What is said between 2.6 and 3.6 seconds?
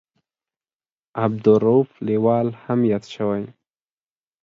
هم یاد شوی.